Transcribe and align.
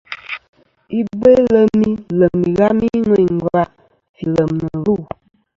Ibolem 0.99 1.73
ilem 1.89 2.37
ìghami 2.49 2.87
ŋweyn 3.07 3.31
ngva 3.37 3.63
fi 4.15 4.23
lem 4.33 4.51
nɨ 4.63 4.69
lu'. 4.83 5.03